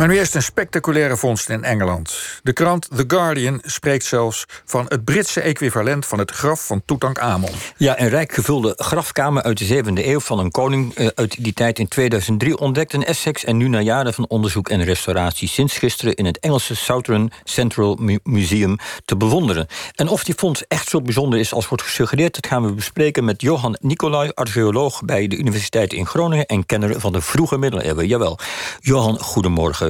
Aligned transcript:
Maar 0.00 0.08
nu 0.08 0.18
eerst 0.18 0.34
een 0.34 0.42
spectaculaire 0.42 1.16
vondst 1.16 1.48
in 1.48 1.64
Engeland. 1.64 2.18
De 2.42 2.52
krant 2.52 2.88
The 2.96 3.04
Guardian 3.06 3.60
spreekt 3.64 4.04
zelfs 4.04 4.44
van 4.64 4.86
het 4.88 5.04
Britse 5.04 5.40
equivalent 5.40 6.06
van 6.06 6.18
het 6.18 6.30
graf 6.30 6.66
van 6.66 6.82
Tutankhamon. 6.84 7.50
Ja, 7.76 8.00
een 8.00 8.08
rijk 8.08 8.32
gevulde 8.32 8.74
grafkamer 8.76 9.42
uit 9.42 9.58
de 9.58 9.82
7e 9.84 10.06
eeuw 10.06 10.20
van 10.20 10.38
een 10.38 10.50
koning 10.50 10.98
uh, 10.98 11.06
uit 11.14 11.44
die 11.44 11.52
tijd 11.52 11.78
in 11.78 11.88
2003 11.88 12.58
ontdekt 12.58 12.92
in 12.92 13.04
Essex 13.04 13.44
en 13.44 13.56
nu 13.56 13.68
na 13.68 13.80
jaren 13.80 14.14
van 14.14 14.28
onderzoek 14.28 14.68
en 14.68 14.84
restauratie 14.84 15.48
sinds 15.48 15.78
gisteren 15.78 16.14
in 16.14 16.24
het 16.24 16.38
Engelse 16.38 16.76
Southern 16.76 17.32
Central 17.44 17.96
Mu 18.00 18.18
Museum 18.22 18.76
te 19.04 19.16
bewonderen. 19.16 19.66
En 19.94 20.08
of 20.08 20.24
die 20.24 20.34
vondst 20.34 20.64
echt 20.68 20.88
zo 20.88 21.00
bijzonder 21.00 21.38
is 21.38 21.52
als 21.52 21.68
wordt 21.68 21.84
gesuggereerd, 21.84 22.34
dat 22.34 22.46
gaan 22.46 22.66
we 22.66 22.72
bespreken 22.72 23.24
met 23.24 23.40
Johan 23.40 23.76
Nicolai, 23.80 24.30
archeoloog 24.34 25.02
bij 25.02 25.26
de 25.26 25.36
Universiteit 25.36 25.92
in 25.92 26.06
Groningen 26.06 26.46
en 26.46 26.66
kenner 26.66 27.00
van 27.00 27.12
de 27.12 27.20
vroege 27.20 27.58
middeleeuwen. 27.58 28.06
Jawel. 28.06 28.38
Johan, 28.80 29.18
goedemorgen. 29.18 29.88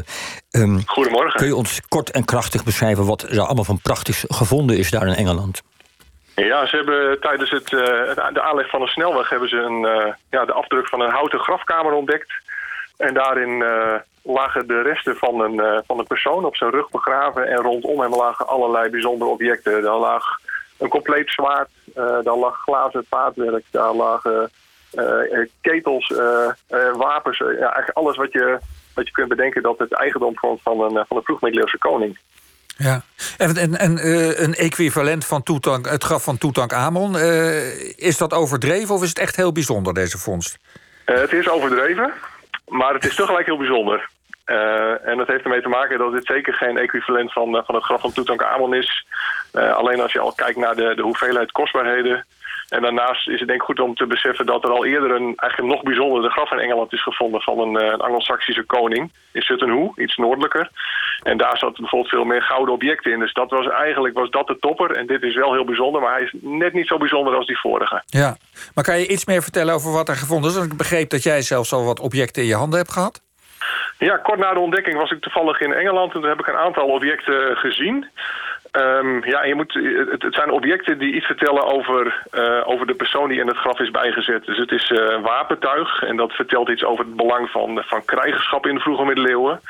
Um, 0.51 0.82
Goedemorgen. 0.87 1.39
Kun 1.39 1.46
je 1.46 1.57
ons 1.57 1.80
kort 1.88 2.11
en 2.11 2.24
krachtig 2.24 2.65
beschrijven 2.65 3.06
wat 3.06 3.23
er 3.23 3.41
allemaal 3.41 3.65
van 3.65 3.80
prachtigs 3.80 4.24
gevonden 4.29 4.79
is 4.79 4.91
daar 4.91 5.07
in 5.07 5.15
Engeland? 5.15 5.62
Ja, 6.34 6.66
ze 6.66 6.77
hebben 6.77 7.20
tijdens 7.20 7.51
het, 7.51 7.73
uh, 7.73 7.80
de 8.33 8.43
aanleg 8.43 8.71
van 8.71 8.83
een 8.83 8.88
snelweg 8.88 9.29
hebben 9.29 9.48
ze 9.48 9.57
een, 9.57 9.83
uh, 9.83 10.12
ja, 10.30 10.45
de 10.45 10.52
afdruk 10.52 10.88
van 10.88 11.01
een 11.01 11.10
houten 11.10 11.38
grafkamer 11.38 11.93
ontdekt. 11.93 12.33
En 12.97 13.15
daarin 13.15 13.51
uh, 13.51 13.95
lagen 14.23 14.66
de 14.66 14.83
resten 14.83 15.16
van 15.16 15.41
een, 15.41 15.83
van 15.87 15.98
een 15.98 16.07
persoon 16.07 16.45
op 16.45 16.57
zijn 16.57 16.71
rug 16.71 16.91
begraven. 16.91 17.46
En 17.46 17.57
rondom 17.57 18.01
hem 18.01 18.15
lagen 18.15 18.46
allerlei 18.46 18.91
bijzondere 18.91 19.30
objecten. 19.30 19.82
Daar 19.82 19.98
lag 19.98 20.24
een 20.79 20.88
compleet 20.88 21.30
zwaard, 21.30 21.71
daar 21.95 22.37
lag 22.37 22.57
glazen 22.57 23.07
vaatwerk, 23.09 23.65
daar 23.71 23.95
lagen 23.95 24.51
ketels, 25.61 26.12
wapens. 26.97 27.39
ja, 27.39 27.47
eigenlijk 27.47 27.91
alles 27.93 28.17
wat 28.17 28.33
je 28.33 28.59
dat 28.95 29.07
je 29.07 29.13
kunt 29.13 29.29
bedenken 29.29 29.63
dat 29.63 29.79
het 29.79 29.93
eigendom 29.93 30.39
vormt 30.39 30.63
van 30.63 30.80
een, 30.80 31.05
van 31.09 31.16
een 31.16 31.23
vroegmiddeleeuwse 31.23 31.79
koning. 31.79 32.19
Ja, 32.77 33.03
en, 33.39 33.57
en, 33.57 33.77
en 33.77 33.99
een 34.43 34.55
equivalent 34.55 35.27
van 35.27 35.43
Toetank, 35.43 35.88
het 35.88 36.05
graf 36.05 36.24
van 36.24 36.38
Tutankhamon, 36.38 37.15
uh, 37.15 37.99
is 37.99 38.16
dat 38.16 38.32
overdreven 38.32 38.95
of 38.95 39.02
is 39.02 39.09
het 39.09 39.19
echt 39.19 39.37
heel 39.37 39.52
bijzonder, 39.52 39.95
deze 39.95 40.19
vondst? 40.19 40.59
Het 41.04 41.32
is 41.32 41.49
overdreven, 41.49 42.13
maar 42.69 42.95
het 42.95 43.04
is 43.04 43.15
tegelijk 43.15 43.47
heel 43.47 43.57
bijzonder. 43.57 44.09
en 45.04 45.16
dat 45.16 45.27
heeft 45.27 45.45
ermee 45.45 45.63
te 45.63 45.69
maken 45.69 45.99
dat 45.99 46.13
dit 46.13 46.27
zeker 46.27 46.54
geen 46.54 46.79
equivalent 46.79 47.32
van, 47.32 47.63
van 47.66 47.75
het 47.75 47.85
graf 47.85 48.01
van 48.01 48.13
Tutankhamon 48.13 48.75
is. 48.75 49.07
alleen 49.52 50.01
als 50.01 50.13
je 50.13 50.21
al 50.21 50.32
kijkt 50.32 50.59
naar 50.59 50.77
de, 50.77 50.93
de 50.95 51.02
hoeveelheid 51.02 51.52
kostbaarheden 51.52 52.27
en 52.71 52.82
daarnaast 52.82 53.29
is 53.29 53.38
het 53.38 53.49
denk 53.49 53.60
ik 53.60 53.66
goed 53.66 53.80
om 53.80 53.95
te 53.95 54.07
beseffen 54.07 54.46
dat 54.46 54.65
er 54.65 54.71
al 54.71 54.85
eerder 54.85 55.10
een 55.10 55.32
eigenlijk 55.37 55.74
nog 55.74 55.82
bijzondere 55.82 56.30
graf 56.30 56.51
in 56.52 56.59
Engeland 56.59 56.93
is 56.93 57.02
gevonden 57.02 57.40
van 57.40 57.59
een, 57.59 57.82
uh, 57.82 57.93
een 57.93 58.01
Anglo-Saxische 58.01 58.63
koning 58.63 59.13
in 59.32 59.43
Sutton 59.43 59.71
Hoo, 59.71 59.93
iets 59.96 60.16
noordelijker. 60.16 60.71
En 61.23 61.37
daar 61.38 61.59
zat 61.59 61.76
bijvoorbeeld 61.76 62.10
veel 62.10 62.24
meer 62.24 62.43
gouden 62.43 62.74
objecten 62.74 63.13
in. 63.13 63.18
Dus 63.18 63.32
dat 63.32 63.51
was 63.51 63.68
eigenlijk 63.68 64.15
was 64.15 64.31
dat 64.31 64.47
de 64.47 64.59
topper. 64.59 64.91
En 64.91 65.06
dit 65.06 65.22
is 65.22 65.34
wel 65.34 65.53
heel 65.53 65.65
bijzonder, 65.65 66.00
maar 66.00 66.12
hij 66.12 66.22
is 66.22 66.34
net 66.41 66.72
niet 66.72 66.87
zo 66.87 66.97
bijzonder 66.97 67.34
als 67.34 67.47
die 67.47 67.60
vorige. 67.60 68.03
Ja, 68.06 68.37
maar 68.75 68.84
kan 68.84 68.98
je 68.98 69.09
iets 69.09 69.26
meer 69.26 69.43
vertellen 69.43 69.75
over 69.75 69.93
wat 69.93 70.09
er 70.09 70.16
gevonden 70.16 70.50
is? 70.50 70.56
Want 70.56 70.72
ik 70.72 70.78
begreep 70.78 71.10
dat 71.10 71.22
jij 71.22 71.43
zelfs 71.43 71.72
al 71.72 71.84
wat 71.84 72.00
objecten 72.00 72.43
in 72.43 72.48
je 72.48 72.54
handen 72.54 72.78
hebt 72.78 72.93
gehad. 72.93 73.22
Ja, 73.98 74.16
kort 74.16 74.38
na 74.38 74.53
de 74.53 74.60
ontdekking 74.60 74.97
was 74.97 75.10
ik 75.10 75.21
toevallig 75.21 75.60
in 75.60 75.72
Engeland 75.72 76.15
en 76.15 76.21
toen 76.21 76.28
heb 76.28 76.41
ik 76.41 76.47
een 76.47 76.56
aantal 76.66 76.87
objecten 76.87 77.56
gezien. 77.56 78.06
Um, 78.72 79.25
ja, 79.25 79.44
je 79.44 79.54
moet, 79.54 79.72
het, 80.10 80.34
zijn 80.34 80.50
objecten 80.50 80.99
die 80.99 81.15
iets 81.15 81.26
vertellen 81.26 81.62
over, 81.62 82.22
uh, 82.32 82.69
over 82.69 82.87
de 82.87 82.94
persoon 82.94 83.28
die 83.28 83.41
in 83.41 83.47
het 83.47 83.56
graf 83.56 83.78
is 83.78 83.91
bijgezet. 83.91 84.44
Dus 84.44 84.59
het 84.59 84.71
is 84.71 84.91
uh, 84.91 85.22
wapentuig 85.22 86.03
en 86.03 86.16
dat 86.16 86.32
vertelt 86.32 86.69
iets 86.69 86.84
over 86.84 87.04
het 87.04 87.16
belang 87.16 87.50
van, 87.50 87.82
van 87.87 88.04
krijgerschap 88.04 88.66
in 88.66 88.75
de 88.75 88.81
vroege 88.81 89.04
middeleeuwen. 89.04 89.60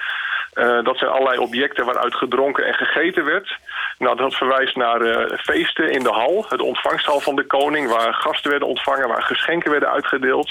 Uh, 0.55 0.85
dat 0.85 0.99
zijn 0.99 1.11
allerlei 1.11 1.39
objecten 1.39 1.85
waaruit 1.85 2.15
gedronken 2.15 2.67
en 2.67 2.75
gegeten 2.75 3.25
werd. 3.25 3.59
Nou, 3.99 4.17
dat 4.17 4.35
verwijst 4.35 4.77
naar 4.77 5.29
feesten 5.39 5.91
in 5.91 6.03
de 6.03 6.13
hal, 6.13 6.45
het 6.49 6.61
ontvangsthal 6.61 7.21
van 7.21 7.37
de 7.37 7.47
koning... 7.47 7.89
waar 7.89 8.15
gasten 8.15 8.51
werden 8.51 8.69
ontvangen, 8.69 9.09
waar 9.09 9.23
geschenken 9.23 9.71
werden 9.71 9.91
uitgedeeld. 9.91 10.51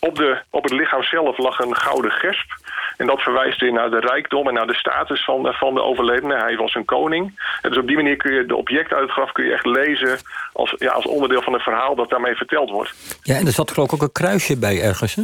op, 0.00 0.16
de, 0.16 0.38
op 0.50 0.62
het 0.62 0.72
lichaam 0.72 1.02
zelf 1.02 1.38
lag 1.38 1.58
een 1.58 1.76
gouden 1.76 2.10
gesp... 2.12 2.50
En 2.98 3.06
dat 3.06 3.20
verwijst 3.20 3.60
weer 3.60 3.72
naar 3.72 3.90
de 3.90 4.00
rijkdom 4.00 4.48
en 4.48 4.54
naar 4.54 4.66
de 4.66 4.74
status 4.74 5.24
van, 5.24 5.54
van 5.54 5.74
de 5.74 5.82
overledene. 5.82 6.36
Hij 6.36 6.56
was 6.56 6.74
een 6.74 6.84
koning. 6.84 7.40
En 7.62 7.70
dus 7.70 7.78
op 7.78 7.86
die 7.86 7.96
manier 7.96 8.16
kun 8.16 8.32
je 8.34 8.46
de 8.46 8.56
objecten 8.56 8.96
uit 8.96 9.04
het 9.04 9.14
graf 9.14 9.32
kun 9.32 9.44
je 9.44 9.52
echt 9.52 9.66
lezen... 9.66 10.18
als, 10.52 10.74
ja, 10.78 10.90
als 10.90 11.06
onderdeel 11.06 11.42
van 11.42 11.52
het 11.52 11.62
verhaal 11.62 11.94
dat 11.94 12.10
daarmee 12.10 12.34
verteld 12.34 12.70
wordt. 12.70 12.94
Ja, 13.22 13.34
en 13.34 13.46
er 13.46 13.52
zat 13.52 13.70
geloof 13.70 13.88
ik 13.88 13.94
ook 13.94 14.02
een 14.02 14.12
kruisje 14.12 14.58
bij 14.58 14.82
ergens, 14.82 15.14
hè? 15.14 15.22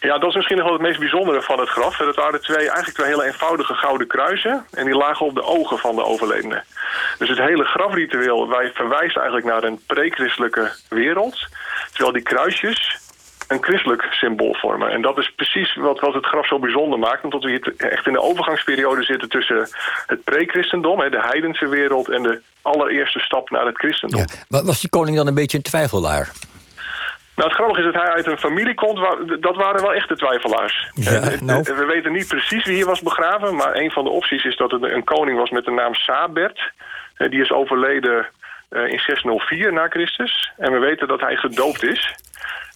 Ja, 0.00 0.18
dat 0.18 0.28
is 0.28 0.34
misschien 0.34 0.56
nog 0.56 0.66
wel 0.66 0.74
het 0.74 0.86
meest 0.86 0.98
bijzondere 0.98 1.42
van 1.42 1.58
het 1.58 1.68
graf. 1.68 1.96
Dat 1.96 2.16
waren 2.16 2.42
twee, 2.42 2.56
eigenlijk 2.56 2.96
twee 2.96 3.06
hele 3.06 3.24
eenvoudige 3.24 3.74
gouden 3.74 4.06
kruisen. 4.06 4.64
En 4.70 4.84
die 4.84 4.94
lagen 4.94 5.26
op 5.26 5.34
de 5.34 5.42
ogen 5.42 5.78
van 5.78 5.96
de 5.96 6.04
overledene. 6.04 6.62
Dus 7.18 7.28
het 7.28 7.38
hele 7.38 7.64
grafritueel 7.64 8.48
wij 8.48 8.70
verwijst 8.74 9.16
eigenlijk 9.16 9.46
naar 9.46 9.62
een 9.64 9.80
pre-christelijke 9.86 10.72
wereld. 10.88 11.46
Terwijl 11.90 12.12
die 12.12 12.22
kruisjes 12.22 12.98
een 13.48 13.62
christelijk 13.62 14.02
symbool 14.10 14.54
vormen. 14.54 14.90
En 14.90 15.02
dat 15.02 15.18
is 15.18 15.32
precies 15.36 15.74
wat, 15.74 16.00
wat 16.00 16.14
het 16.14 16.26
graf 16.26 16.46
zo 16.46 16.58
bijzonder 16.58 16.98
maakt. 16.98 17.24
Omdat 17.24 17.42
we 17.42 17.50
hier 17.50 17.74
echt 17.76 18.06
in 18.06 18.12
de 18.12 18.20
overgangsperiode 18.20 19.02
zitten 19.02 19.28
tussen 19.28 19.68
het 20.06 20.24
pre-christendom, 20.24 20.98
de 20.98 21.20
heidense 21.20 21.68
wereld, 21.68 22.08
en 22.08 22.22
de 22.22 22.40
allereerste 22.62 23.18
stap 23.18 23.50
naar 23.50 23.66
het 23.66 23.76
christendom. 23.76 24.24
Ja. 24.48 24.62
Was 24.62 24.80
die 24.80 24.90
koning 24.90 25.16
dan 25.16 25.26
een 25.26 25.34
beetje 25.34 25.56
een 25.56 25.62
twijfelaar? 25.62 26.32
Nou, 27.36 27.48
het 27.48 27.58
grappige 27.58 27.80
is 27.80 27.92
dat 27.92 28.02
hij 28.02 28.12
uit 28.12 28.26
een 28.26 28.38
familie 28.38 28.74
komt, 28.74 28.98
dat 29.40 29.56
waren 29.56 29.82
wel 29.82 29.94
echte 29.94 30.16
twijfelaars. 30.16 30.90
Ja, 30.94 31.10
eh, 31.10 31.40
nou. 31.40 31.62
We 31.62 31.84
weten 31.84 32.12
niet 32.12 32.28
precies 32.28 32.64
wie 32.64 32.74
hier 32.74 32.86
was 32.86 33.02
begraven, 33.02 33.54
maar 33.54 33.76
een 33.76 33.90
van 33.90 34.04
de 34.04 34.10
opties 34.10 34.44
is 34.44 34.56
dat 34.56 34.70
het 34.70 34.82
een 34.82 35.04
koning 35.04 35.38
was 35.38 35.50
met 35.50 35.64
de 35.64 35.70
naam 35.70 35.94
Sabert. 35.94 36.72
Eh, 37.16 37.30
die 37.30 37.40
is 37.40 37.52
overleden 37.52 38.26
eh, 38.68 38.92
in 38.92 38.98
604 38.98 39.72
na 39.72 39.88
Christus. 39.88 40.52
En 40.56 40.72
we 40.72 40.78
weten 40.78 41.08
dat 41.08 41.20
hij 41.20 41.36
gedoopt 41.36 41.84
is. 41.84 42.14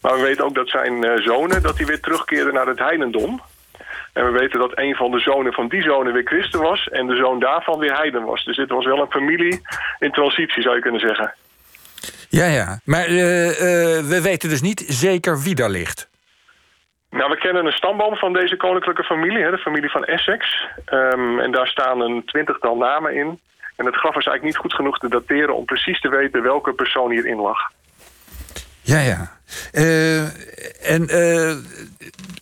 Maar 0.03 0.14
we 0.14 0.22
weten 0.22 0.44
ook 0.44 0.54
dat 0.54 0.69
zijn 0.69 1.04
uh, 1.04 1.16
zonen 1.16 1.62
dat 1.62 1.76
die 1.76 1.86
weer 1.86 2.00
terugkeerden 2.00 2.54
naar 2.54 2.66
het 2.66 2.78
heidendom. 2.78 3.41
En 4.12 4.32
we 4.32 4.38
weten 4.38 4.59
dat 4.59 4.78
een 4.78 4.94
van 4.94 5.10
de 5.10 5.19
zonen 5.19 5.53
van 5.53 5.69
die 5.69 5.82
zonen 5.82 6.12
weer 6.12 6.26
christen 6.26 6.60
was... 6.60 6.88
en 6.88 7.06
de 7.06 7.16
zoon 7.16 7.41
daarvan 7.41 7.78
weer 7.78 7.97
heiden 7.97 8.25
was. 8.25 8.44
Dus 8.44 8.56
dit 8.56 8.69
was 8.69 8.84
wel 8.84 9.00
een 9.00 9.10
familie 9.10 9.60
in 9.98 10.10
transitie, 10.10 10.62
zou 10.62 10.75
je 10.75 10.81
kunnen 10.82 11.00
zeggen. 11.00 11.34
Ja, 12.28 12.47
ja. 12.47 12.81
Maar 12.84 13.09
uh, 13.09 13.16
we 14.12 14.19
weten 14.22 14.48
dus 14.48 14.60
niet 14.60 14.84
zeker 14.86 15.42
wie 15.42 15.54
daar 15.54 15.70
ligt. 15.70 16.09
Nou, 17.10 17.30
we 17.30 17.38
kennen 17.38 17.66
een 17.66 17.72
stamboom 17.72 18.16
van 18.16 18.32
deze 18.32 18.56
koninklijke 18.56 19.04
familie, 19.04 19.42
hè, 19.42 19.50
de 19.50 19.59
familie 19.59 19.91
van 19.91 20.04
Essex. 20.04 20.66
Um, 20.92 21.41
en 21.41 21.50
daar 21.50 21.66
staan 21.66 22.00
een 22.00 22.22
twintigtal 22.25 22.76
namen 22.76 23.15
in. 23.15 23.41
En 23.76 23.86
het 23.86 23.97
graf 23.97 24.16
is 24.16 24.26
eigenlijk 24.26 24.44
niet 24.44 24.56
goed 24.56 24.75
genoeg 24.75 24.98
te 24.98 25.09
dateren... 25.09 25.54
om 25.54 25.65
precies 25.65 26.00
te 26.00 26.09
weten 26.09 26.42
welke 26.42 26.72
persoon 26.72 27.10
hierin 27.10 27.41
lag. 27.41 27.59
Ja, 28.88 29.00
ja. 29.00 29.31
Uh, 29.72 30.22
en 30.93 31.03
uh, 31.03 31.50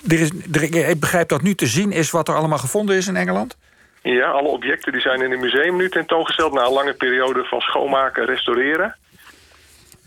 er 0.09 0.21
is, 0.21 0.31
er, 0.53 0.89
ik 0.89 1.01
begrijp 1.01 1.29
dat 1.29 1.43
nu 1.43 1.55
te 1.55 1.67
zien 1.67 1.93
is 1.93 2.11
wat 2.11 2.29
er 2.29 2.35
allemaal 2.35 2.59
gevonden 2.59 2.97
is 2.97 3.07
in 3.07 3.17
Engeland? 3.17 3.57
Ja, 4.03 4.31
alle 4.31 4.49
objecten 4.49 4.93
die 4.93 5.01
zijn 5.01 5.23
in 5.23 5.31
het 5.31 5.41
museum 5.41 5.77
nu 5.77 5.89
tentoongesteld... 5.91 6.53
na 6.53 6.65
een 6.65 6.73
lange 6.73 6.95
periode 6.95 7.45
van 7.45 7.61
schoonmaken 7.61 8.23
en 8.23 8.29
restaureren. 8.29 8.97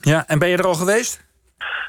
Ja, 0.01 0.23
en 0.27 0.39
ben 0.39 0.49
je 0.49 0.57
er 0.57 0.67
al 0.67 0.73
geweest? 0.73 1.21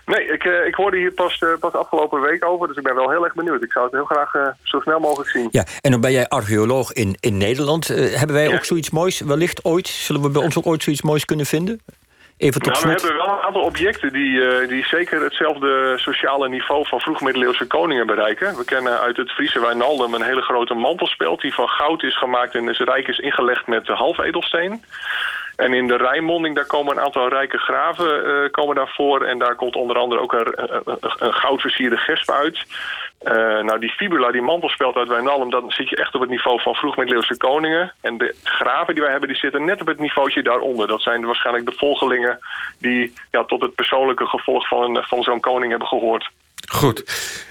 Nee, 0.07 0.27
ik, 0.27 0.45
uh, 0.45 0.67
ik 0.67 0.75
hoorde 0.75 0.97
hier 0.97 1.13
pas, 1.13 1.45
pas 1.61 1.73
afgelopen 1.73 2.21
week 2.21 2.45
over, 2.45 2.69
dus 2.69 2.77
ik 2.77 2.83
ben 2.83 2.95
wel 2.95 3.11
heel 3.11 3.25
erg 3.25 3.35
benieuwd. 3.35 3.63
Ik 3.63 3.73
zou 3.73 3.85
het 3.85 3.95
heel 3.95 4.05
graag 4.05 4.55
zo 4.63 4.81
snel 4.81 5.01
mogelijk 5.01 5.31
zien. 5.31 5.49
Ja, 5.51 5.65
en 5.81 5.91
dan 5.91 6.01
ben 6.01 6.13
jij 6.13 6.29
archeoloog 6.29 6.93
in, 6.93 7.17
in 7.21 7.37
Nederland. 7.37 7.87
hebben 7.89 8.37
wij 8.37 8.55
ook 8.55 8.65
zoiets 8.65 8.91
moois, 8.91 9.21
wellicht 9.21 9.65
ooit? 9.65 9.89
Zullen 9.89 10.23
we 10.23 10.31
bij 10.31 10.43
ons 10.43 10.59
ook 10.59 10.67
ooit 10.67 10.83
zoiets 10.83 11.03
moois 11.03 11.25
kunnen 11.25 11.47
vinden? 11.47 11.81
Even 12.41 12.61
tot 12.61 12.73
nou, 12.73 12.85
we 12.85 12.91
hebben 12.91 13.17
wel 13.17 13.37
een 13.37 13.45
aantal 13.45 13.63
objecten 13.63 14.13
die, 14.13 14.31
uh, 14.31 14.69
die 14.69 14.87
zeker 14.87 15.23
hetzelfde 15.23 15.99
sociale 15.99 16.49
niveau 16.49 16.87
van 16.87 17.01
vroegmiddeleeuwse 17.01 17.67
koningen 17.67 18.07
bereiken. 18.07 18.57
We 18.57 18.65
kennen 18.65 19.01
uit 19.01 19.17
het 19.17 19.31
Friese 19.31 19.61
Wijnaldum 19.61 20.15
een 20.15 20.23
hele 20.23 20.43
grote 20.43 20.75
mantelspeld 20.75 21.41
die 21.41 21.55
van 21.55 21.69
goud 21.69 22.03
is 22.03 22.19
gemaakt 22.19 22.55
en 22.55 22.69
is 22.69 22.79
rijk 22.79 23.09
is 23.09 23.19
ingelegd 23.19 23.67
met 23.67 23.87
halfedelsteen. 23.87 24.85
En 25.57 25.73
in 25.75 25.87
de 25.87 25.97
Rijnmonding, 25.97 26.55
daar 26.55 26.67
komen 26.67 26.97
een 26.97 27.05
aantal 27.05 27.29
rijke 27.29 27.59
graven 27.59 28.27
uh, 28.27 28.51
komen 28.51 28.75
daarvoor. 28.75 29.25
En 29.25 29.39
daar 29.39 29.55
komt 29.55 29.77
onder 29.77 29.97
andere 29.97 30.21
ook 30.21 30.33
een, 30.33 30.53
een, 30.85 30.99
een 31.19 31.35
goudversierde 31.35 31.97
gesp 31.97 32.31
uit. 32.31 32.67
Uh, 33.25 33.33
nou, 33.63 33.79
die 33.79 33.91
fibula, 33.91 34.31
die 34.31 34.43
mantelspeld 34.43 34.97
uit 34.97 35.09
Wijnaldum... 35.09 35.51
dan 35.51 35.71
zit 35.71 35.89
je 35.89 35.97
echt 35.97 36.15
op 36.15 36.21
het 36.21 36.31
niveau 36.31 36.61
van 36.61 36.75
vroegmiddeleeuwse 36.75 37.37
koningen. 37.37 37.93
En 38.01 38.19
de 38.19 38.35
graven 38.43 38.95
die 38.95 39.03
wij 39.03 39.11
hebben, 39.11 39.29
die 39.29 39.39
zitten 39.39 39.65
net 39.65 39.81
op 39.81 39.87
het 39.87 39.99
niveautje 39.99 40.43
daaronder. 40.43 40.87
Dat 40.87 41.03
zijn 41.03 41.25
waarschijnlijk 41.25 41.67
de 41.67 41.77
volgelingen... 41.77 42.39
die 42.79 43.13
ja, 43.31 43.45
tot 43.45 43.61
het 43.61 43.75
persoonlijke 43.75 44.27
gevolg 44.27 44.69
van, 44.69 45.05
van 45.09 45.23
zo'n 45.23 45.41
koning 45.41 45.71
hebben 45.71 45.89
gehoord. 45.89 46.31
Goed. 46.69 47.05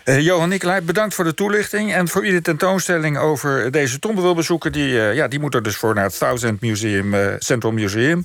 Uh, 0.05 0.25
Johan 0.25 0.49
Nicolai, 0.49 0.81
bedankt 0.81 1.15
voor 1.15 1.23
de 1.23 1.33
toelichting. 1.33 1.93
En 1.93 2.07
voor 2.07 2.23
iedere 2.23 2.41
tentoonstelling 2.41 3.17
over 3.17 3.71
deze 3.71 3.99
tombe 3.99 4.21
wil 4.21 4.35
bezoeken... 4.35 4.71
die, 4.71 4.91
uh, 4.91 5.15
ja, 5.15 5.27
die 5.27 5.39
moet 5.39 5.55
er 5.55 5.63
dus 5.63 5.77
voor 5.77 5.93
naar 5.93 6.03
het 6.03 6.17
Thousand 6.17 6.61
Museum, 6.61 7.15
Central 7.39 7.71
Museum. 7.71 8.23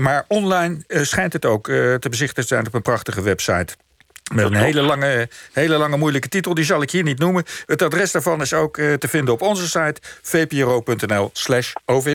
maar 0.00 0.24
online 0.28 0.84
schijnt 0.86 1.32
het 1.32 1.44
ook 1.44 1.64
te 1.64 2.06
bezichtigen 2.10 2.42
te 2.42 2.48
zijn 2.54 2.66
op 2.66 2.74
een 2.74 2.82
prachtige 2.82 3.22
website. 3.22 3.76
Met 4.32 4.44
een 4.44 4.54
hele 4.54 4.82
lange, 4.82 5.28
hele 5.52 5.76
lange 5.76 5.96
moeilijke 5.96 6.28
titel, 6.28 6.54
die 6.54 6.64
zal 6.64 6.82
ik 6.82 6.90
hier 6.90 7.02
niet 7.02 7.18
noemen. 7.18 7.44
Het 7.66 7.82
adres 7.82 8.12
daarvan 8.12 8.40
is 8.40 8.52
ook 8.52 8.78
eh, 8.78 8.92
te 8.92 9.08
vinden 9.08 9.34
op 9.34 9.42
onze 9.42 9.68
site 9.68 9.94
vpro.nl 10.22 11.30
slash 11.32 11.72